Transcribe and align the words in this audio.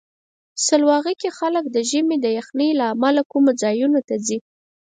سلواغه 0.65 1.11
کې 1.21 1.29
خلک 1.37 1.65
د 1.69 1.77
ژمي 1.89 2.17
د 2.21 2.25
یخنۍ 2.37 2.69
له 2.79 2.85
امله 2.93 3.21
کمو 3.31 3.51
ځایونو 3.61 3.99
ته 4.07 4.15
ځي. 4.25 4.37